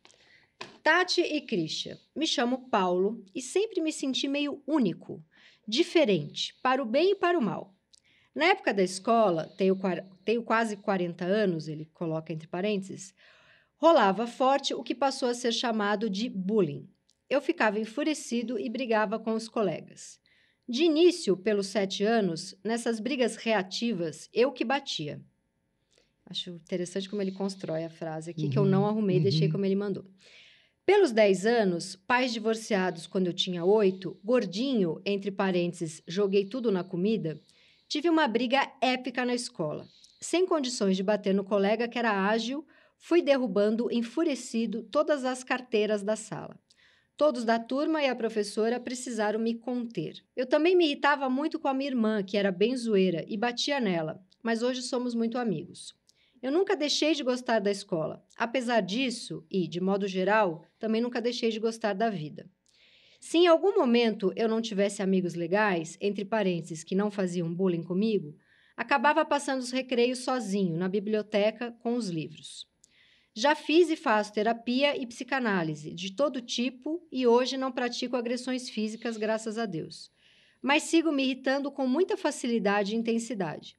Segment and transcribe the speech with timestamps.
[0.84, 5.20] Tati e Christian, me chamo Paulo e sempre me senti meio único
[5.66, 7.74] diferente, para o bem e para o mal.
[8.34, 9.78] Na época da escola, tenho,
[10.24, 13.14] tenho quase 40 anos, ele coloca entre parênteses,
[13.76, 16.88] rolava forte o que passou a ser chamado de bullying.
[17.30, 20.20] Eu ficava enfurecido e brigava com os colegas.
[20.68, 25.20] De início, pelos sete anos, nessas brigas reativas, eu que batia.
[26.26, 29.22] Acho interessante como ele constrói a frase aqui, uhum, que eu não uhum, arrumei, uhum.
[29.22, 30.04] deixei como ele mandou.
[30.86, 36.84] Pelos 10 anos, pais divorciados quando eu tinha 8, gordinho, entre parênteses, joguei tudo na
[36.84, 37.40] comida,
[37.88, 39.88] tive uma briga épica na escola.
[40.20, 42.66] Sem condições de bater no colega que era ágil,
[42.98, 46.60] fui derrubando, enfurecido, todas as carteiras da sala.
[47.16, 50.22] Todos da turma e a professora precisaram me conter.
[50.36, 53.80] Eu também me irritava muito com a minha irmã, que era bem zoeira, e batia
[53.80, 55.94] nela, mas hoje somos muito amigos.
[56.44, 58.22] Eu nunca deixei de gostar da escola.
[58.36, 62.46] Apesar disso, e de modo geral, também nunca deixei de gostar da vida.
[63.18, 67.82] Se em algum momento eu não tivesse amigos legais, entre parênteses, que não faziam bullying
[67.82, 68.36] comigo,
[68.76, 72.68] acabava passando os recreios sozinho na biblioteca com os livros.
[73.34, 78.68] Já fiz e faço terapia e psicanálise de todo tipo e hoje não pratico agressões
[78.68, 80.12] físicas, graças a Deus.
[80.60, 83.78] Mas sigo me irritando com muita facilidade e intensidade.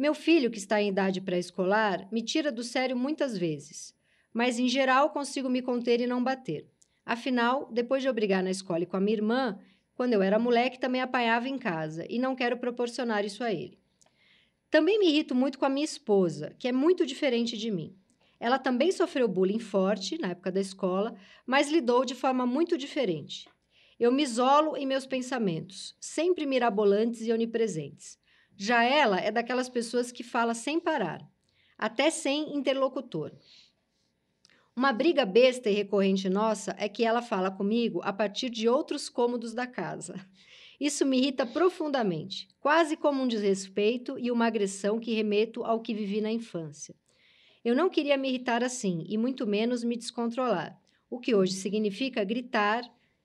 [0.00, 3.94] Meu filho, que está em idade pré-escolar, me tira do sério muitas vezes,
[4.32, 6.66] mas em geral consigo me conter e não bater.
[7.04, 9.58] Afinal, depois de eu brigar na escola e com a minha irmã,
[9.94, 13.78] quando eu era moleque também apanhava em casa e não quero proporcionar isso a ele.
[14.70, 17.94] Também me irrito muito com a minha esposa, que é muito diferente de mim.
[18.40, 23.50] Ela também sofreu bullying forte na época da escola, mas lidou de forma muito diferente.
[23.98, 28.18] Eu me isolo em meus pensamentos, sempre mirabolantes e onipresentes.
[28.62, 31.26] Já ela é daquelas pessoas que fala sem parar,
[31.78, 33.32] até sem interlocutor.
[34.76, 39.08] Uma briga besta e recorrente nossa é que ela fala comigo a partir de outros
[39.08, 40.14] cômodos da casa.
[40.78, 45.94] Isso me irrita profundamente, quase como um desrespeito e uma agressão que remeto ao que
[45.94, 46.94] vivi na infância.
[47.64, 50.78] Eu não queria me irritar assim, e muito menos me descontrolar,
[51.08, 52.82] o que hoje significa gritar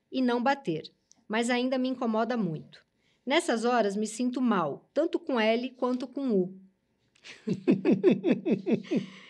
[0.09, 0.89] e não bater,
[1.27, 2.84] mas ainda me incomoda muito.
[3.25, 6.59] Nessas horas me sinto mal, tanto com L quanto com U.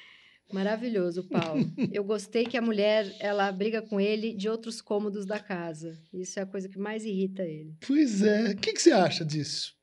[0.52, 1.66] Maravilhoso, Paulo.
[1.92, 5.98] Eu gostei que a mulher ela briga com ele de outros cômodos da casa.
[6.14, 7.76] Isso é a coisa que mais irrita ele.
[7.86, 8.52] Pois é.
[8.52, 9.74] O que, que você acha disso?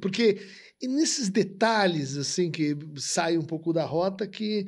[0.00, 0.38] Porque
[0.82, 4.64] e nesses detalhes, assim, que saem um pouco da rota, que,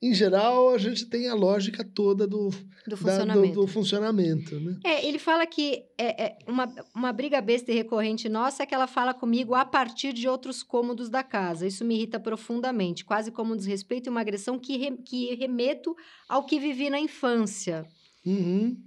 [0.00, 2.50] em geral, a gente tem a lógica toda do,
[2.86, 3.40] do funcionamento.
[3.40, 4.78] Da, do, do, funcionamento né?
[4.84, 8.76] É, ele fala que é, é, uma, uma briga besta e recorrente nossa é que
[8.76, 11.66] ela fala comigo a partir de outros cômodos da casa.
[11.66, 15.96] Isso me irrita profundamente, quase como um desrespeito e uma agressão que, re, que remeto
[16.28, 17.84] ao que vivi na infância.
[18.24, 18.80] Uhum.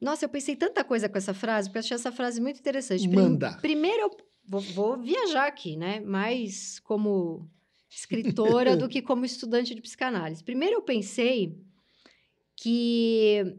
[0.00, 3.06] Nossa, eu pensei tanta coisa com essa frase, porque eu achei essa frase muito interessante.
[3.08, 3.56] Manda.
[3.60, 6.00] Primeiro, eu vou, vou viajar aqui, né?
[6.00, 7.48] Mais como
[7.90, 10.42] escritora do que como estudante de psicanálise.
[10.42, 11.56] Primeiro eu pensei
[12.56, 13.56] que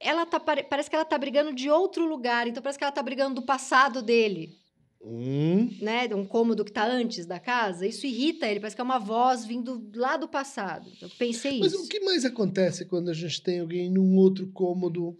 [0.00, 3.02] ela tá parece que ela tá brigando de outro lugar, então parece que ela tá
[3.02, 4.56] brigando do passado dele.
[5.00, 5.70] Hum.
[5.80, 8.98] Né, um cômodo que está antes da casa, isso irrita ele, parece que é uma
[8.98, 10.90] voz vindo lá do passado.
[11.00, 11.78] Eu pensei Mas isso.
[11.78, 15.16] Mas o que mais acontece quando a gente tem alguém num outro cômodo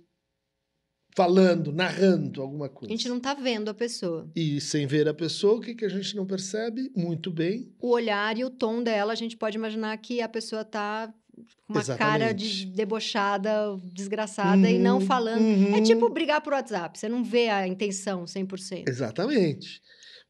[1.18, 2.94] falando, narrando alguma coisa.
[2.94, 4.30] A gente não está vendo a pessoa.
[4.36, 6.92] E sem ver a pessoa, o que, que a gente não percebe?
[6.94, 7.72] Muito bem.
[7.80, 11.12] O olhar e o tom dela, a gente pode imaginar que a pessoa está
[11.66, 12.20] com uma Exatamente.
[12.20, 13.50] cara de debochada,
[13.92, 15.40] desgraçada uhum, e não falando.
[15.40, 15.76] É uhum.
[15.76, 18.88] É tipo brigar por WhatsApp, você não vê a intenção 100%.
[18.88, 19.82] Exatamente.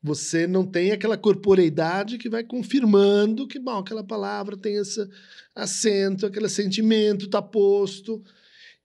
[0.03, 5.07] Você não tem aquela corporeidade que vai confirmando que, bom, aquela palavra tem esse
[5.55, 8.23] acento, aquele sentimento está posto.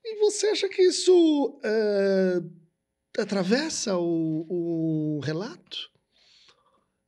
[0.05, 5.89] E você acha que isso uh, atravessa o, o relato?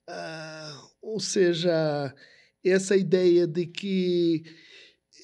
[0.09, 2.13] Uh, ou seja,
[2.63, 4.44] essa ideia de que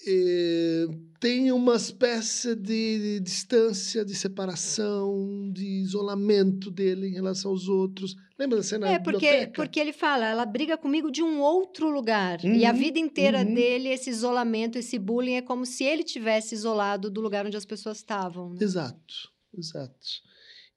[0.07, 0.87] eh,
[1.19, 8.15] tem uma espécie de distância, de separação, de isolamento dele em relação aos outros.
[8.39, 9.51] Lembra da cena É, porque, biblioteca?
[9.53, 12.43] porque ele fala, ela briga comigo de um outro lugar.
[12.43, 13.53] E a Uhum, vida inteira uhum.
[13.53, 17.65] dele, esse isolamento, esse bullying, é como se ele tivesse isolado do lugar onde as
[17.65, 18.49] pessoas estavam.
[18.53, 18.57] né?
[18.61, 20.07] Exato, exato.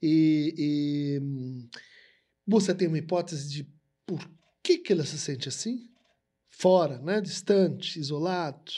[0.03, 1.69] E, e, hum,
[2.47, 3.67] você tem uma hipótese de
[4.07, 4.21] por
[4.63, 5.89] que, que ela se sente assim?
[6.49, 7.21] Fora, né?
[7.23, 8.71] Distante, isolado.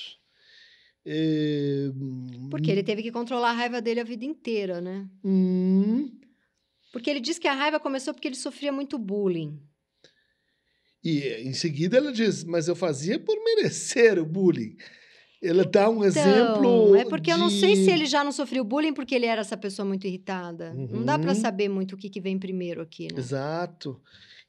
[1.09, 1.89] É,
[2.51, 5.09] Porque ele teve que controlar a raiva dele a vida inteira, né?
[5.25, 6.11] hum,
[6.93, 9.61] Porque ele diz que a raiva começou porque ele sofria muito bullying.
[11.05, 14.77] e em seguida ela diz, mas eu fazia por merecer o bullying.
[15.41, 16.65] Ela dá um exemplo.
[16.65, 19.27] Então, é porque eu não sei de- se ele já não sofreu bullying porque ele
[19.27, 20.73] era essa pessoa muito irritada.
[20.73, 21.41] Não dá pra Uhum.
[21.41, 23.19] saber muito o que, que vem primeiro aqui, né?
[23.21, 24.01] Exato.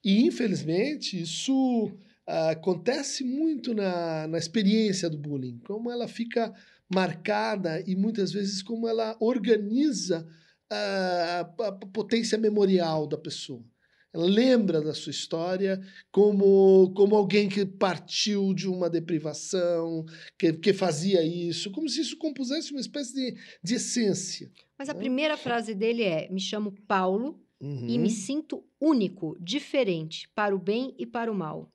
[0.04, 1.92] E, infelizmente, isso
[2.28, 6.54] acontece muito na, na experiência do bullying, como ela fica
[6.94, 10.28] marcada e muitas vezes como ela organiza
[10.70, 13.64] ah, a, a potência memorial da pessoa.
[14.14, 15.80] Ela lembra da sua história
[16.12, 20.06] como, como alguém que partiu de uma deprivação,
[20.40, 24.52] que, que fazia isso, como se isso compusesse uma espécie de, de essência.
[24.78, 25.00] Mas a Né?
[25.00, 27.40] primeira frase dele é: Me chamo Paulo
[27.88, 28.02] e Uhum.
[28.02, 31.72] me sinto único, diferente, para o bem e para o mal.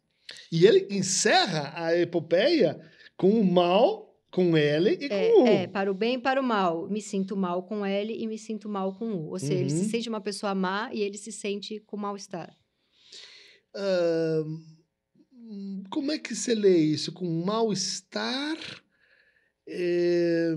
[0.51, 2.81] E ele encerra a epopeia
[3.17, 5.47] com o mal, com L e com U.
[5.47, 6.89] É, é, para o bem e para o mal.
[6.89, 9.31] Me sinto mal com L e me sinto mal com U.
[9.31, 9.91] Ou seja, ele se Uhum.
[9.91, 12.57] sente uma pessoa má e ele se sente com mal-estar.
[15.33, 17.13] Hum, como é que você lê isso?
[17.13, 18.57] Com mal-estar?
[19.69, 20.55] É,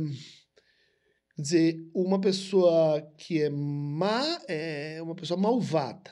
[1.36, 6.12] quer dizer, uma pessoa que é má é uma pessoa malvada.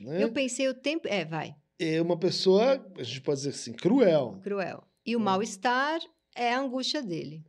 [0.00, 0.22] Né?
[0.22, 1.06] Eu pensei o tempo.
[1.08, 4.38] É, vai, É uma pessoa, a gente pode dizer assim, cruel.
[4.42, 4.84] cruel.
[5.04, 5.22] E o Hum.
[5.22, 6.00] mal-estar
[6.34, 7.42] é a angústia dele.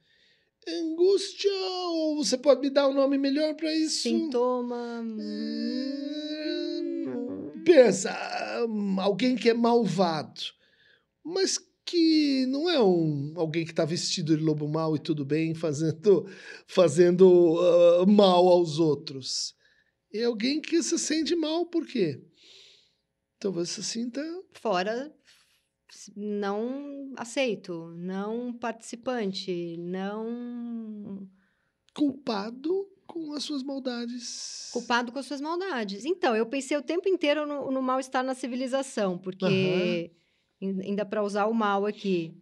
[0.68, 4.02] Angústia, ou você pode me dar um nome melhor para isso?
[4.04, 5.02] Sintoma.
[5.02, 5.22] Hum,
[7.64, 8.12] Pensa,
[9.00, 10.42] alguém que é malvado,
[11.24, 15.54] mas que não é um alguém que está vestido de lobo mau e tudo bem,
[15.54, 16.28] fazendo,
[16.68, 19.54] fazendo ah, mal aos outros.
[20.14, 22.22] É alguém que se sente mal, por quê?
[23.46, 24.22] Talvez se sinta
[24.54, 25.14] Fora.
[26.16, 31.30] Não aceito, não participante, não
[31.94, 34.70] culpado com as suas maldades.
[34.74, 36.06] culpado com as suas maldades.
[36.06, 40.12] Então, eu pensei o tempo inteiro no, no mal-estar na civilização, porque
[40.60, 42.34] ain- ainda para usar o mal aqui,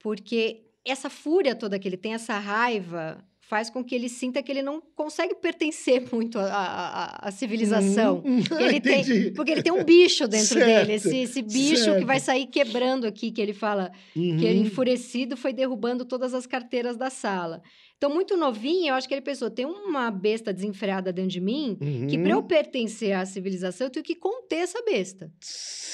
[0.00, 4.50] porque essa fúria toda que ele tem, essa raiva, faz com que ele sinta que
[4.50, 8.22] ele não consegue pertencer muito à, civilização.
[8.24, 11.84] Hum, Porque ele, tem, porque ele tem um bicho dentro Certo, dele, esse, esse bicho
[11.84, 12.06] que certo.
[12.06, 14.66] vai sair quebrando aqui, que ele fala que ele Uhum.
[14.66, 17.62] enfurecido foi derrubando todas as carteiras da sala.
[18.04, 21.78] Então, muito novinho, eu acho que ele pensou: tem uma besta desenfreada dentro de mim
[22.06, 22.46] que para eu Uhum.
[22.46, 25.32] pertencer à civilização, eu tenho que conter essa besta.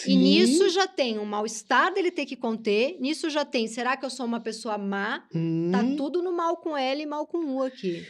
[0.05, 0.17] E Sim.
[0.17, 4.11] nisso já tem um mal-estar dele ter que conter, nisso já tem, será que eu
[4.11, 5.21] sou uma pessoa má?
[5.71, 8.05] Tá Hum, tudo no mal com L e mal com U aqui.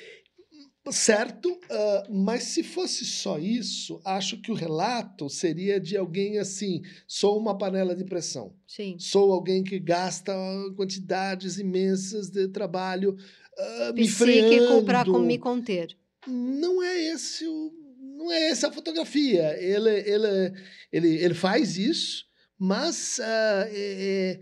[0.90, 6.80] Certo, ah, mas se fosse só isso, acho que o relato seria de alguém assim:
[7.06, 8.96] sou uma panela de pressão, Sim.
[8.98, 10.32] sou alguém que gasta
[10.76, 13.14] quantidades imensas de trabalho
[13.60, 15.20] ah, me Psíquico para freando.
[15.20, 15.96] me conter.
[16.26, 17.72] Não é esse o,
[18.16, 19.56] não é essa a fotografia.
[19.62, 20.52] Ele, ele,
[20.92, 22.24] ele, ele faz isso,
[22.58, 24.40] mas ah, é,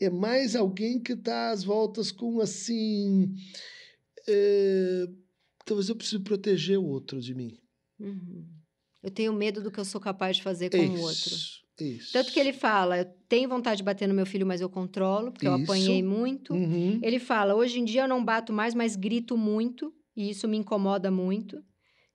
[0.00, 3.34] é- mais alguém que está às voltas com assim.
[4.28, 5.06] é,
[5.64, 7.58] talvez eu preciso proteger o outro de mim.
[7.98, 8.46] Uhum.
[9.02, 11.34] Eu tenho medo do que eu sou capaz de fazer com o outro.
[11.80, 12.12] Isso.
[12.12, 15.30] Tanto que ele fala, eu tenho vontade de bater no meu filho, mas eu controlo,
[15.32, 15.64] porque eu Isso.
[15.64, 16.54] apanhei muito.
[16.54, 16.98] Uhum.
[17.02, 20.56] Ele fala, hoje em dia eu não bato mais, mas grito muito, e isso me
[20.56, 21.62] incomoda muito.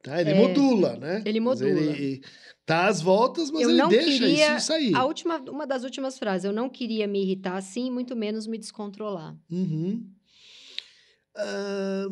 [0.04, 1.22] Tá, ele É, modula, né?
[1.26, 1.70] ele modula.
[1.70, 2.24] Ele
[2.66, 4.96] tá às voltas, mas Eu ele deixa queria isso sair.
[4.96, 8.58] A última, uma das últimas frases, eu não queria me irritar assim, muito menos me
[8.58, 9.38] descontrolar.
[9.50, 10.04] Uhum.
[11.36, 12.08] Ah,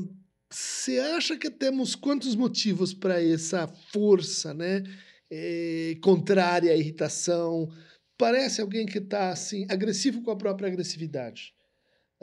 [0.51, 4.84] Você acha que temos quantos motivos para essa força, né?
[5.32, 7.70] Eh, contrária à irritação?
[8.18, 11.54] Parece alguém que está assim agressivo com a própria agressividade.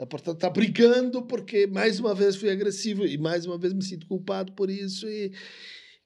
[0.09, 4.07] Portanto, está brigando porque mais uma vez fui agressivo e mais uma vez me sinto
[4.07, 5.07] culpado por isso.
[5.09, 5.31] E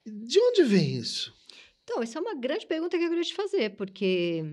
[0.06, 1.34] de onde vem isso?
[1.84, 4.44] Então, essa é uma grande pergunta que eu queria te fazer, porque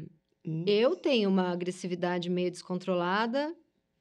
[0.44, 0.64] Hum?
[0.66, 3.54] eu tenho uma agressividade meio descontrolada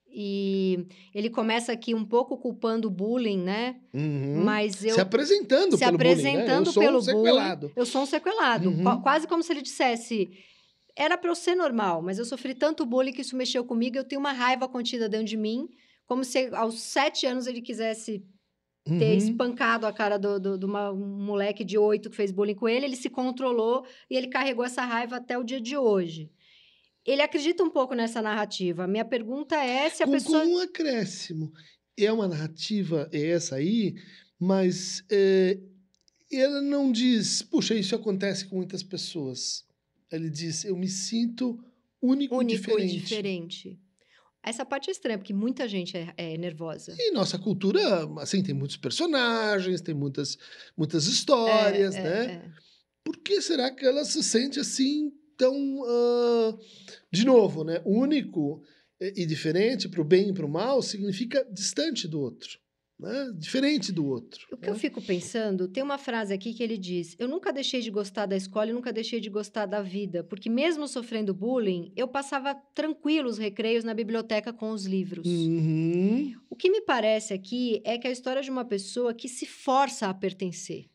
[0.09, 3.75] e ele começa aqui um pouco culpando o bullying, né?
[3.93, 4.43] Uhum.
[4.43, 6.29] Mas eu se apresentando se pelo bullying, né?
[6.29, 7.59] apresentando Eu sou pelo um sequelado.
[7.67, 8.83] bullying, eu sou um sequelado, Uhum.
[8.83, 10.29] Qua- quase como se ele dissesse
[10.95, 13.97] era para eu ser normal, mas eu sofri tanto bullying que isso mexeu comigo.
[13.97, 15.67] Eu tenho uma raiva contida dentro de mim,
[16.07, 18.23] como se aos sete anos ele quisesse
[18.83, 19.17] ter Uhum.
[19.17, 22.67] espancado a cara do, do, de uma- um moleque de oito que fez bullying com
[22.69, 22.85] ele.
[22.85, 26.31] Ele se controlou e ele carregou essa raiva até o dia de hoje.
[27.07, 28.85] Ele acredita um pouco nessa narrativa.
[28.85, 30.43] Minha pergunta é se a com, pessoa.
[30.43, 31.53] com um acréscimo.
[31.97, 33.95] É uma narrativa, é essa aí,
[34.37, 35.57] mas é,
[36.31, 39.65] ela não diz, puxa, isso acontece com muitas pessoas.
[40.11, 41.57] Ele diz, eu me sinto
[42.01, 42.95] único, e único diferente.
[42.95, 43.79] e diferente.
[44.43, 46.95] Essa parte é estranha, porque muita gente é, é nervosa.
[46.99, 47.81] E nossa cultura,
[48.19, 50.37] assim, tem muitos personagens, tem muitas,
[50.77, 52.33] muitas histórias, É, é, né?
[52.33, 52.51] é.
[53.03, 55.83] Por que será que ela se sente assim tão.
[55.85, 56.57] ah,
[57.11, 57.81] De novo, né?
[57.85, 58.61] Único
[58.99, 62.59] e e diferente, para o bem e para o mal, significa distante do outro.
[62.99, 63.31] Né?
[63.37, 64.47] Diferente do outro.
[64.51, 64.71] O que né?
[64.71, 68.25] eu fico pensando, tem uma frase aqui que ele diz: Eu nunca deixei de gostar
[68.25, 72.55] da escola e nunca deixei de gostar da vida, porque mesmo sofrendo bullying, eu passava
[72.73, 75.27] tranquilo os recreios na biblioteca com os livros.
[75.27, 76.33] Uhum.
[76.49, 79.45] O que me parece aqui é que é a história de uma pessoa que se
[79.45, 80.89] força a pertencer.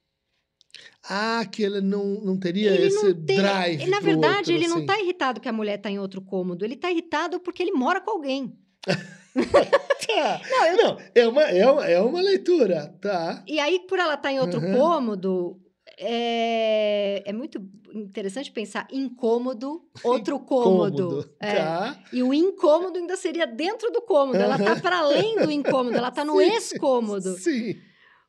[1.09, 3.87] Ah, que ela não, não teria Ele esse não tem- drive.
[3.87, 4.87] Na verdade, outro, ele não assim.
[4.87, 8.01] está irritado que a mulher está em outro cômodo, ele está irritado porque ele mora
[8.01, 8.57] com alguém.
[9.35, 10.41] Tá.
[10.51, 13.43] Não, eu- Não, é uma, é, uma, é uma leitura, tá?
[13.47, 14.77] E aí, por ela estar em outro Uhum.
[14.77, 15.59] cômodo,
[15.99, 17.23] é...
[17.25, 17.59] é muito
[17.95, 21.29] interessante pensar incômodo, outro cômodo.
[21.41, 21.55] É.
[21.57, 22.03] Tá?
[22.13, 24.37] E o incômodo ainda seria dentro do cômodo.
[24.39, 27.37] Ela tá para além do incômodo, ela tá no ex-cômodo.
[27.39, 27.77] Sim.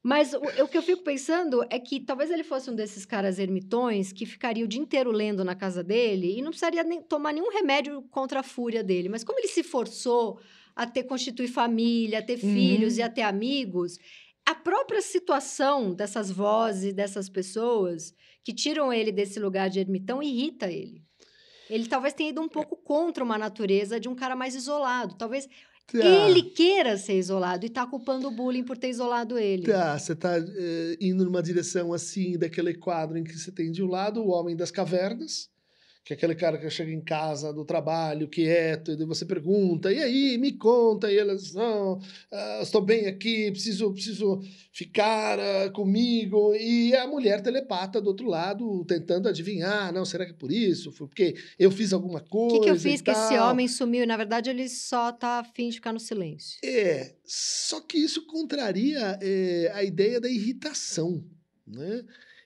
[0.04, 3.40] Mas o, o que eu fico pensando é que talvez ele fosse um desses caras
[3.40, 7.32] ermitões que ficaria o dia inteiro lendo na casa dele e não precisaria nem tomar
[7.32, 9.08] nenhum remédio contra a fúria dele.
[9.08, 10.40] Mas como ele se forçou
[10.76, 12.54] a ter constituir família, a ter Uhum.
[12.54, 13.98] filhos e a ter amigos,
[14.46, 20.70] a própria situação dessas vozes, dessas pessoas que tiram ele desse lugar de ermitão irrita
[20.70, 21.02] ele.
[21.70, 25.16] Ele talvez tenha ido um pouco contra uma natureza de um cara mais isolado.
[25.18, 25.48] Talvez
[25.88, 26.30] Tá.
[26.30, 29.64] ele queira ser isolado e tá culpando o bullying por ter isolado ele.
[29.64, 30.34] Tá, você está
[31.00, 34.56] indo numa direção assim, daquele quadro em que você tem de um lado o homem
[34.56, 35.50] das cavernas,
[36.04, 40.00] que é aquele cara que chega em casa do trabalho, quieto, e você pergunta, e
[40.00, 44.42] aí, me conta, e elas, não, ah, estou bem aqui, preciso, preciso
[44.74, 50.32] ficar ah, comigo, e a mulher telepata do outro lado, tentando adivinhar, não, será que
[50.32, 50.92] é por isso?
[50.92, 53.68] Foi porque eu fiz alguma O coisa que, que eu fiz que esse tal?" homem
[53.70, 54.06] sumiu?
[54.06, 56.60] Na verdade, ele só tá afim de ficar no silêncio.
[56.64, 61.24] É, só que isso contraria eh, a ideia da irritação,
[61.66, 62.04] né?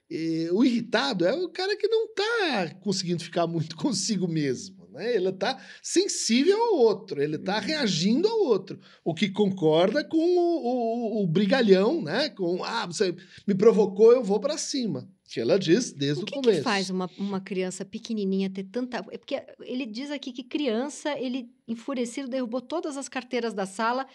[0.10, 5.16] Eh, o irritado é o cara que não está conseguindo ficar muito consigo mesmo, né?
[5.16, 11.20] Ele está sensível ao outro, ele está reagindo ao outro, o que concorda com o,
[11.20, 12.30] o- o brigalhão, né?
[12.30, 13.14] Com, ah, você
[13.46, 15.08] me provocou, eu vou para cima.
[15.30, 16.60] Que ela diz desde O o, que, começo.
[16.60, 19.00] que faz uma, uma criança pequenininha ter tanta...
[19.12, 24.08] É porque ele diz aqui que criança, ele enfurecido derrubou todas as carteiras da sala,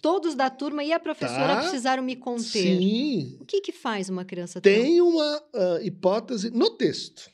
[0.00, 1.60] todos da turma e a professora Tá.
[1.62, 2.78] precisaram me conter.
[2.78, 4.60] Sim, O que que faz uma criança.
[4.60, 7.30] Tem uma ah, hipótese no texto.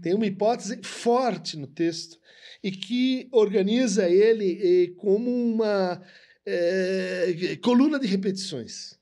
[0.00, 2.18] Tem uma hipótese forte no texto
[2.62, 6.02] e que organiza ele eh, como uma
[6.46, 8.98] eh, coluna de repetições.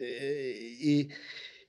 [0.00, 1.08] Eh, e,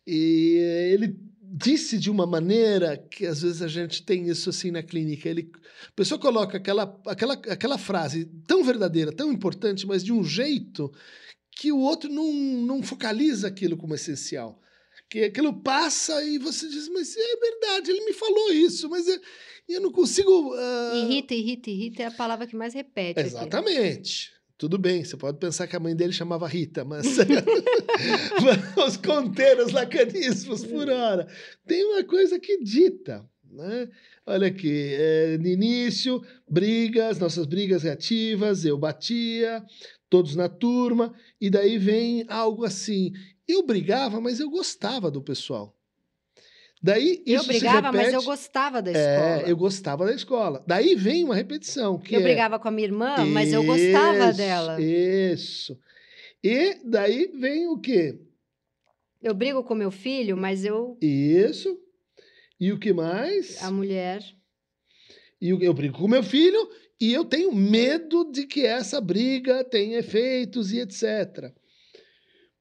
[0.05, 0.57] e
[0.93, 1.15] ele
[1.51, 5.27] disse de uma maneira que às vezes a gente tem isso assim na clínica.
[5.27, 5.51] Ele,
[5.87, 10.91] a pessoa coloca aquela, aquela, aquela frase tão verdadeira, tão importante, mas de um jeito
[11.51, 14.61] que o outro não, não focaliza aquilo como essencial.
[15.09, 19.19] Que aquilo passa e você diz, mas é verdade, ele me falou isso, mas eu,
[19.67, 20.53] eu não consigo.
[20.53, 23.49] ah, Irrita, irrita, irrita é a palavra que mais repete aqui.
[24.59, 27.05] Tudo bem, você pode pensar que a mãe dele chamava Rita, mas
[28.75, 31.25] vamos conter os lacanismos por hora.
[31.65, 33.87] Tem uma coisa que dita, né?
[34.25, 39.63] Olha aqui, é, no início, brigas, nossas brigas reativas, eu batia,
[40.09, 43.13] todos na turma, e daí vem algo assim.
[43.47, 45.73] Eu brigava, mas eu gostava do pessoal.
[46.81, 49.41] Daí Eu isso se brigava, mas eu gostava da escola.
[49.41, 50.63] É, eu gostava da escola.
[50.65, 52.23] Daí vem uma repetição, que Eu é...
[52.23, 54.81] brigava com a minha irmã, mas eu gostava Isso, dela.
[54.81, 55.77] Isso.
[56.41, 58.17] E daí vem o quê?
[59.21, 60.97] Eu brigo com meu filho, mas eu...
[61.01, 61.77] Isso.
[62.57, 63.61] E o que mais?
[63.61, 64.23] A mulher...
[65.41, 66.69] E eu brigo com meu filho
[66.99, 71.53] e eu tenho medo de que essa briga tenha efeitos e etc.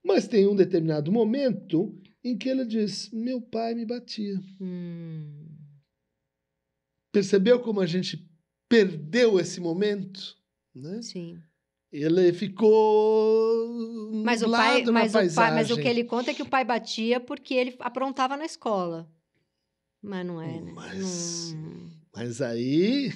[0.04, 1.92] Mas tem um determinado momento
[2.24, 4.38] em que ele diz: Meu pai me batia.
[4.60, 5.46] Hum,
[7.12, 8.28] Percebeu como a gente
[8.68, 10.36] perdeu esse momento?
[10.74, 11.00] Né?
[11.02, 11.40] sim.
[11.90, 14.12] Ele ficou.
[14.22, 16.62] Mas o pai, mas o pai, mas o que ele conta é que o pai
[16.62, 19.10] batia porque ele aprontava na escola.
[20.02, 20.72] Mas não é, né?
[20.74, 23.10] Mas- Não- Mas aí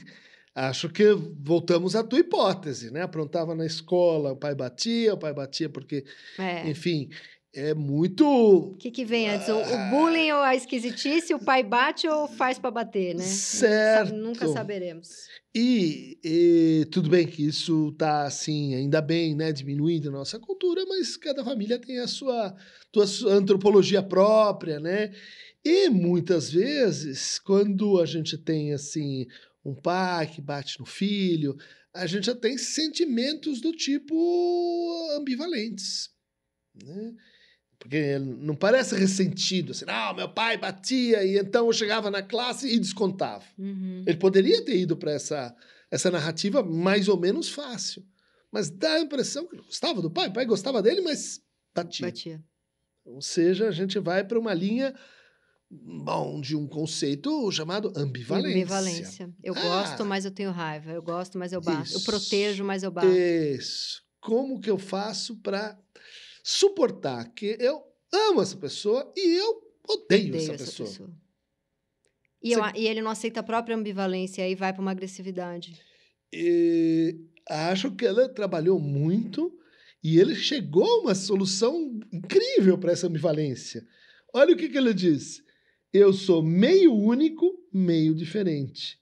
[0.55, 3.03] acho que voltamos à tua hipótese, né?
[3.03, 6.05] Aprontava na escola, o pai batia, o pai batia porque,
[6.39, 6.67] É.
[6.69, 7.11] enfim,
[7.55, 8.27] é muito.
[8.27, 9.49] O que, que vem antes?
[9.49, 11.35] O, o bullying ou a esquisitice?
[11.35, 13.23] O pai bate ou faz pra bater, né?
[13.23, 14.15] Certo.
[14.15, 15.29] Nunca saberemos.
[15.55, 20.87] E, e tudo bem que isso está assim, ainda bem, né, diminuindo a nossa cultura,
[20.87, 22.57] mas cada família tem a sua,
[22.91, 25.13] tua sua antropologia própria, né?
[25.63, 29.27] E muitas vezes, quando a gente tem assim
[29.63, 31.55] um pai que bate no filho,
[31.95, 36.09] a gente já tem sentimentos do tipo ambivalentes,
[36.83, 37.15] né?
[37.83, 42.69] Porque não parece ressentido, assim, não, meu pai batia e então eu chegava na classe
[42.73, 43.43] e descontava.
[43.59, 44.05] Uhum.
[44.07, 45.53] Ele poderia ter ido para essa,
[45.91, 48.05] essa narrativa mais ou menos fácil.
[48.53, 50.29] Mas dá a impressão que gostava do pai.
[50.29, 51.41] O pai gostava dele, mas
[51.75, 52.07] batia.
[52.07, 52.45] Batia.
[53.05, 54.95] Ou seja, a gente vai para uma linha
[55.69, 58.51] bom, de um conceito chamado ambivalência.
[58.53, 59.35] Ambivalência.
[59.43, 59.61] Eu Ah.
[59.61, 60.93] gosto, mas eu tenho raiva.
[60.93, 61.91] Eu gosto, mas eu bato.
[61.91, 62.05] Eu Isso.
[62.05, 63.09] protejo, mas eu bato.
[63.09, 64.03] Isso.
[64.21, 65.77] Como que eu faço para
[66.43, 67.83] suportar que eu
[68.13, 71.11] amo essa pessoa e eu odeio, Odeio essa, pessoa.
[72.43, 74.91] E, eu Você- a- e ele não aceita a própria ambivalência aí vai para uma
[74.91, 75.81] agressividade.
[76.33, 77.17] E
[77.49, 79.57] acho que ela trabalhou muito
[80.03, 83.87] e ele chegou a uma solução incrível para essa ambivalência.
[84.35, 85.43] Olha o que, que ele diz.
[85.93, 88.99] Eu sou meio único, meio diferente.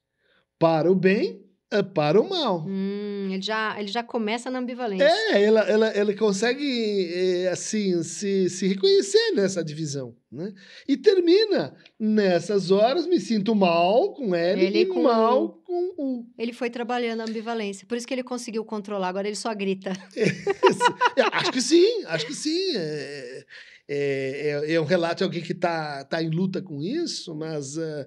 [0.58, 2.64] Para o bem, é para o mal.
[2.66, 5.04] Hum, ele, já, ele já começa na ambivalência.
[5.04, 7.08] É, ela, ela, ela consegue,
[7.44, 10.52] é, assim, se, se reconhecer nessa divisão, né?
[10.88, 16.26] E termina, nessas horas me sinto mal com L Ele e com mal com U.
[16.36, 17.86] Ele foi trabalhando a ambivalência.
[17.86, 19.08] Por isso que ele conseguiu controlar.
[19.08, 19.92] Agora ele só grita.
[21.16, 22.76] Eu acho que sim, acho que sim.
[22.76, 23.44] É,
[23.88, 27.76] é, é- é um relato de alguém que está tá em luta com isso, mas
[27.76, 28.06] é,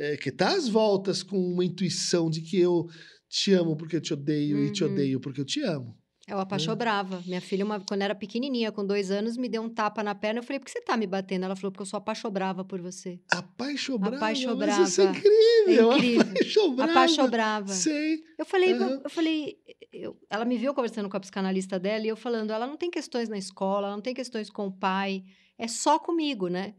[0.00, 2.86] é, que está às voltas com uma intuição de que eu
[3.28, 4.90] te amo porque eu te odeio e te Uhum.
[4.92, 5.94] odeio porque eu te amo.
[6.26, 7.20] É o apaixobrava.
[7.26, 10.38] Minha filha, uma- quando era pequenininha, com dois anos, me deu um tapa na perna.
[10.38, 11.44] Eu falei, por que você tá me batendo?
[11.44, 13.18] Ela falou, porque eu sou apaixobrava por você.
[13.32, 14.16] Apaixobrava.
[14.16, 14.80] Apaixobrava.
[14.80, 15.92] Mas isso é incrível.
[15.92, 16.20] É incrível.
[16.32, 16.90] Apaixobrava.
[16.92, 17.68] Apaixobrava.
[17.72, 18.22] Sei.
[18.38, 19.00] Eu falei, Aham.
[19.02, 19.56] eu falei,
[19.92, 22.90] eu- ela me viu conversando com a psicanalista dela e eu falando, ela não tem
[22.90, 25.24] questões na escola, ela não tem questões com o pai,
[25.58, 26.74] é só comigo, né?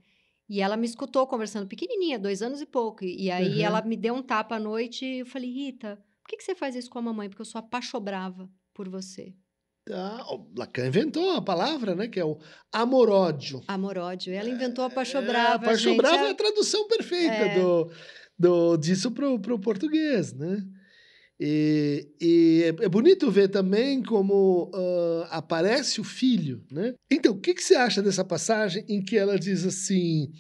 [0.52, 3.06] E ela me escutou conversando pequenininha, dois anos e pouco.
[3.06, 3.62] E aí Uhum.
[3.68, 6.54] ela me deu um tapa à noite e eu falei, Rita, por que, que você
[6.54, 7.30] faz isso com a mamãe?
[7.30, 9.34] Porque eu sou apaixobrava por você.
[9.90, 12.08] O Lacan inventou a palavra, né?
[12.10, 12.38] Que é o
[12.72, 13.62] amor-ódio.
[13.68, 14.34] Amor-ódio.
[14.34, 16.28] Ela inventou É, apaixobrava, apaixobrava gente.
[16.28, 17.60] é a tradução perfeita É.
[17.60, 17.92] do,
[18.38, 20.62] do, disso pro, pro português, né?
[21.43, 26.93] E, e é é bonito ver também como ah, aparece o filho, né?
[27.12, 30.32] Então, o que, que você acha dessa passagem em que ela diz assim: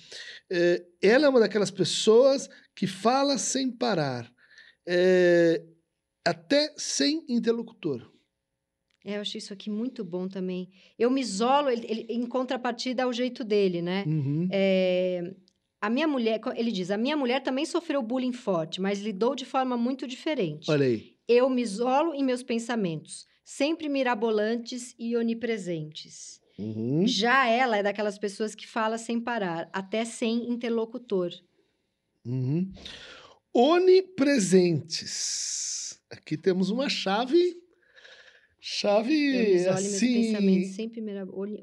[0.51, 4.31] eh, ela é uma daquelas pessoas que fala sem parar,
[4.87, 5.63] eh,
[6.23, 8.11] até sem interlocutor.
[9.03, 10.69] É, eu achei isso aqui muito bom também.
[10.99, 14.03] Eu me isolo, ele, ele- em contrapartida ao jeito dele, né?
[14.05, 14.47] Uhum.
[14.51, 15.33] É,
[15.81, 19.45] a minha mulher, ele diz, a minha mulher também sofreu bullying forte, mas lidou de
[19.45, 20.69] forma muito diferente.
[20.69, 21.15] Olha aí.
[21.27, 26.39] Eu me isolo em meus pensamentos, sempre mirabolantes e onipresentes.
[26.59, 27.07] Uhum.
[27.07, 31.31] Já ela é daquelas pessoas que fala sem parar, até sem interlocutor.
[32.23, 32.71] Uhum.
[33.51, 35.99] Onipresentes.
[36.11, 37.59] Aqui temos uma chave.
[38.63, 39.63] Chave Eu meus
[39.99, 40.73] pensamentos, assim.
[40.73, 41.01] sempre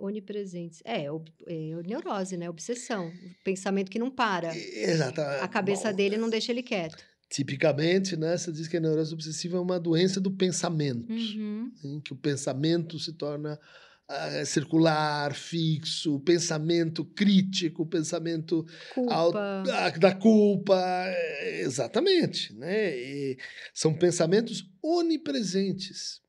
[0.01, 0.83] onipresentes.
[0.85, 2.51] É, ob- é neurose, né?
[2.51, 3.13] Obsessão.
[3.45, 4.53] Pensamento que não para.
[4.57, 5.21] Exato.
[5.21, 6.97] A cabeça Bom, dele não deixa ele quieto.
[7.31, 8.37] Tipicamente, né?
[8.37, 11.71] Você diz que a neurose obsessiva é uma doença do pensamento, Uhum.
[11.85, 13.61] em que o pensamento se torna
[14.09, 18.67] ah, circular, fixo, o pensamento crítico, o pensamento
[19.09, 19.63] Ao- Culpa.
[19.67, 22.97] da, da culpa, é, exatamente, né?
[22.99, 23.39] E
[23.75, 26.23] são pensamentos onipresentes,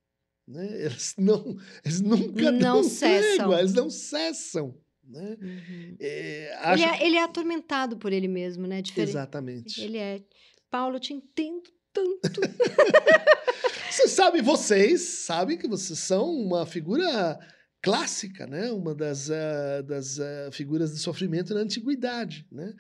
[0.50, 0.68] né?
[0.86, 3.36] Eles não, eles nunca Não cessam.
[3.38, 5.38] trégua, eles não cessam, né?
[5.42, 5.96] Uhum.
[6.00, 8.82] É, Ele, acho é, ele é atormentado por ele mesmo, né?
[8.82, 9.10] Diferente.
[9.10, 9.82] exatamente.
[9.82, 10.22] Ele é.
[10.70, 12.42] Paulo, eu te entendo tanto.
[13.90, 17.38] Você sabe, vocês sabem que vocês são uma figura
[17.82, 18.72] clássica, né?
[18.72, 22.72] Uma das, ah, das ah, figuras de sofrimento na antiguidade, né?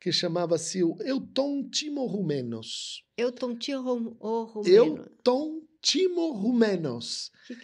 [0.00, 3.04] Que chamava-se o Euton Timorrumenos.
[3.16, 4.96] Eu tô um tio rom- o romeno.
[4.98, 7.56] Euton Timorrumenos, Que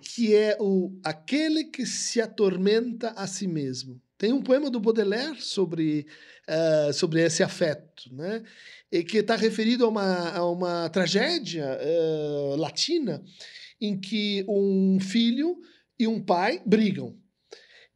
[0.00, 4.00] que- é o aquele que se atormenta a si mesmo.
[4.18, 6.06] Tem um poema do Baudelaire sobre,
[6.46, 8.42] ah, sobre esse afeto, né?
[8.90, 13.22] E que está referido a uma, a uma tragédia ah, latina
[13.80, 15.58] em que um filho
[15.98, 17.16] e um pai brigam.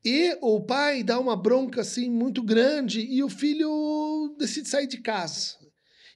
[0.05, 4.99] E o pai dá uma bronca assim muito grande e o filho decide sair de
[4.99, 5.57] casa.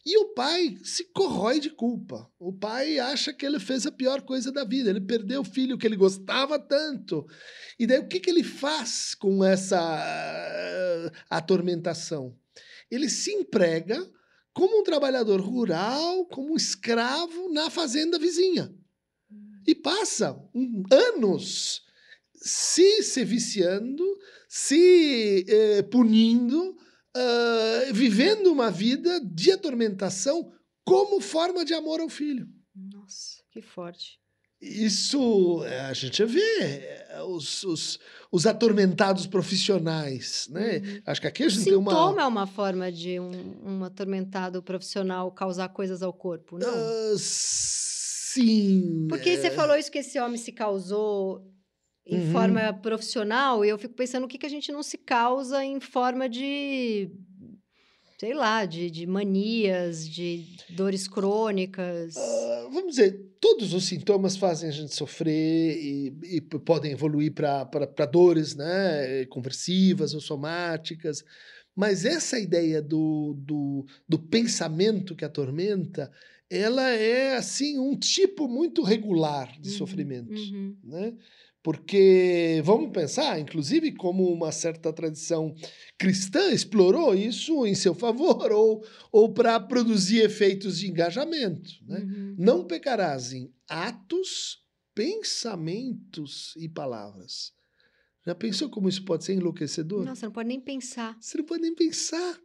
[0.05, 2.31] E o pai se corrói de culpa.
[2.39, 4.89] O pai acha que ele fez a pior coisa da vida.
[4.89, 7.27] Ele perdeu o filho que ele gostava tanto.
[7.79, 12.35] E daí o que, que ele faz com essa uh, atormentação?
[12.91, 14.11] Ele se emprega
[14.55, 18.75] como um trabalhador rural, como um escravo na fazenda vizinha.
[19.67, 20.37] E passa
[20.91, 21.83] anos
[22.35, 24.03] se se viciando,
[24.49, 26.77] se eh, punindo,
[27.17, 30.53] uh, vivendo uma vida de atormentação
[30.85, 32.49] como forma de amor ao filho.
[32.75, 34.21] Nossa, que forte.
[34.61, 37.99] Isso é, a gente vê é, os, os,
[38.31, 40.79] os atormentados profissionais, né?
[40.79, 41.03] Uhum.
[41.07, 42.23] Acho que aqui a gente Sintoma tem uma...
[42.23, 43.31] é uma forma de um,
[43.65, 46.69] um atormentado profissional causar coisas ao corpo, não?
[46.69, 49.07] Uh, sim.
[49.09, 49.37] Porque é...
[49.39, 51.43] você falou isso que esse homem se causou
[52.11, 52.33] em uhum.
[52.33, 55.81] forma profissional, e eu fico pensando o que, que a gente não se causa em
[55.81, 57.11] forma de
[58.21, 62.17] sei lá, de, de manias, de dores crônicas?
[62.17, 68.05] Uh, vamos dizer, todos os sintomas fazem a gente sofrer e, e podem evoluir para
[68.05, 71.25] dores né, conversivas ou somáticas.
[71.75, 76.13] Mas essa ideia do, do, do pensamento que atormenta,
[76.51, 80.35] ela é assim um tipo muito regular de uhum, sofrimento.
[80.35, 80.77] Uhum.
[80.85, 81.15] Né?
[81.63, 85.55] Porque vamos pensar, inclusive, como uma certa tradição
[85.99, 91.71] cristã explorou isso em seu favor ou, ou para produzir efeitos de engajamento.
[91.87, 92.01] Né?
[92.01, 92.35] Uhum.
[92.39, 97.53] Não pecarás em atos, pensamentos e palavras.
[98.27, 100.05] Já pensou como isso pode ser enlouquecedor?
[100.05, 101.17] Não, você não pode nem pensar.
[101.21, 102.41] Você não pode nem pensar.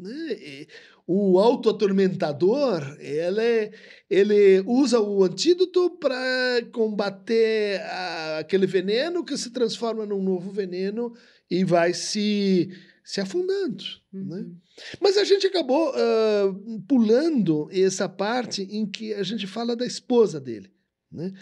[0.00, 0.66] Né?
[1.06, 3.72] O autoatormentador, ele,
[4.08, 11.12] ele usa o antídoto para combater a, aquele veneno que se transforma num novo veneno
[11.50, 12.70] e vai se,
[13.02, 13.82] se afundando.
[14.12, 14.20] Né?
[14.20, 14.28] Uhum.
[14.28, 14.46] Né?
[15.00, 20.40] Mas a gente acabou uh, pulando essa parte em que a gente fala da esposa
[20.40, 20.70] dele.
[21.10, 21.32] Né?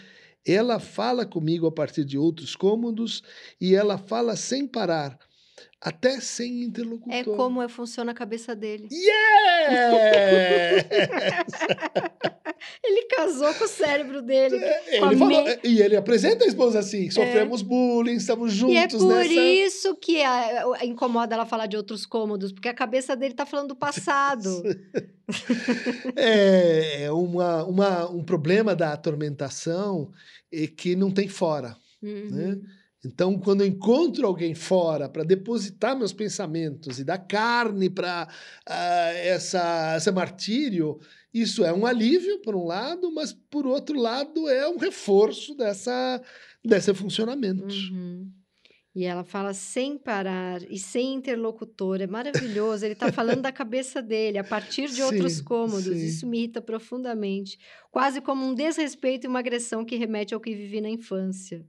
[0.45, 3.21] Ela fala comigo a partir de outros cômodos
[3.61, 5.17] e ela fala sem parar
[5.81, 7.13] até sem interlocutor.
[7.13, 8.87] É como é, funciona a cabeça dele.
[8.91, 9.69] Yes!
[12.83, 14.57] ele casou com o cérebro dele.
[14.57, 15.59] É, ele falou, me...
[15.63, 17.11] E ele apresenta a esposa assim: é.
[17.11, 17.63] sofremos é.
[17.63, 18.75] bullying, estamos juntos.
[18.75, 19.33] E é por nessa...
[19.33, 23.45] isso que a, a, incomoda ela falar de outros cômodos, porque a cabeça dele está
[23.45, 24.61] falando do passado.
[26.15, 30.11] é, é uma, uma, um problema da atormentação
[30.51, 31.77] é que não tem fora.
[32.01, 32.11] Né?
[32.11, 32.29] Uhum.
[32.31, 32.59] Né?
[33.05, 38.33] Então, quando eu encontro alguém fora para depositar meus pensamentos e dar carne para uh,
[38.65, 40.99] ah, essa, esse martírio,
[41.33, 46.21] isso é um alívio, por um lado, mas, por outro lado, é um reforço dessa,
[46.63, 47.73] desse funcionamento.
[47.73, 48.29] Uhum.
[48.93, 52.01] E ela fala sem parar e sem interlocutor.
[52.01, 52.83] É maravilhoso.
[52.83, 55.85] Ele está falando da cabeça dele, a partir de sim, outros cômodos.
[55.85, 56.05] Sim.
[56.05, 57.57] Isso me irrita profundamente.
[57.91, 61.65] Quase como um desrespeito e uma agressão que remete ao que vivi na infância.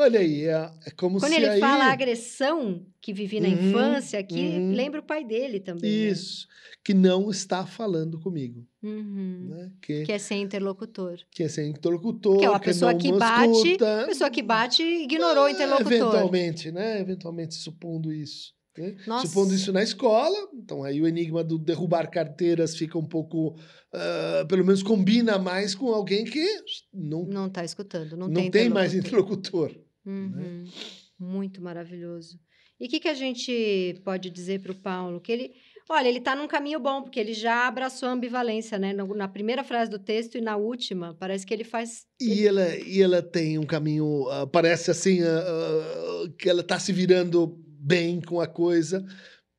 [0.00, 1.58] Olha aí, é, é como Quando se ele aí...
[1.58, 4.72] fala agressão que vivi na uhum, infância, aqui uhum.
[4.72, 5.90] lembra o pai dele também.
[5.90, 6.10] Né?
[6.10, 6.76] Isso, né?
[6.84, 8.64] que não está falando comigo.
[8.80, 9.48] Uhum.
[9.50, 9.72] Né?
[9.82, 11.18] Que, que é sem interlocutor.
[11.32, 12.38] Que é sem interlocutor.
[12.38, 15.92] Que é uma pessoa que, que bate, pessoa que bate ignorou o interlocutor.
[15.92, 17.00] Eventualmente, né?
[17.00, 18.56] Eventualmente supondo isso.
[18.78, 18.94] Né?
[19.26, 23.56] Supondo isso na escola, então aí o enigma do derrubar carteiras fica um pouco,
[23.92, 26.46] uh, pelo menos combina mais com alguém que
[26.94, 29.74] não não está escutando, não, não tem, tem mais interlocutor.
[30.08, 30.14] Né?
[30.14, 30.64] Uhum.
[30.64, 30.70] Né?
[31.18, 32.38] Muito maravilhoso.
[32.80, 35.20] E o que, que a gente pode dizer para o Paulo?
[35.20, 35.52] Que ele,
[35.88, 38.92] olha, ele está num caminho bom, porque ele já abraçou a ambivalência, né?
[38.92, 42.06] Na primeira frase do texto e na última, parece que ele faz.
[42.20, 46.78] E ela, e ela tem um caminho, uh, parece assim, uh, uh, que ela está
[46.78, 49.04] se virando bem com a coisa,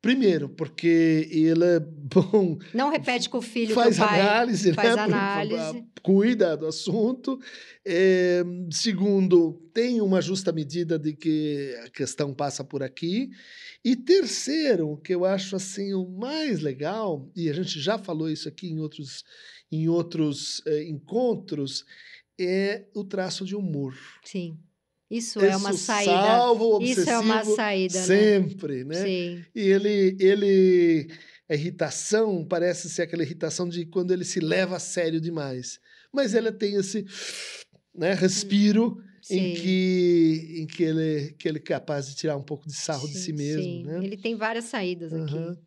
[0.02, 2.58] Primeiro, porque ele é bom.
[2.74, 4.22] Não repete com o filho faz do pai.
[4.22, 5.02] Análise, faz né?
[5.02, 5.86] análise.
[6.02, 7.38] Cuida do assunto.
[7.86, 13.30] É, segundo, tem uma justa medida de que a questão passa por aqui.
[13.84, 18.48] E terceiro, que eu acho assim o mais legal, e a gente já falou isso
[18.48, 19.24] aqui em outros,
[19.70, 21.86] em outros é, encontros,
[22.40, 23.98] é o traço de humor.
[24.24, 24.58] Sim.
[25.10, 26.12] Isso é uma saída.
[26.12, 28.06] Salvo, Isso é uma saída, né?
[28.06, 28.96] sempre, né?
[28.96, 29.06] né?
[29.06, 29.46] Sim.
[29.56, 31.08] E ele, ele,
[31.50, 35.80] a irritação parece ser aquela irritação de quando ele se leva a sério demais.
[36.14, 37.06] Mas ela tem esse,
[37.96, 39.38] né, respiro sim.
[39.40, 43.08] em que, em que ele, que ele é capaz de tirar um pouco de sarro
[43.08, 43.84] sim, de si mesmo, sim.
[43.86, 44.00] né?
[44.04, 45.24] Ele tem várias saídas uhum.
[45.24, 45.60] aqui.